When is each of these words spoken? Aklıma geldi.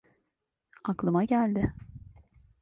Aklıma 0.83 1.23
geldi. 1.23 1.73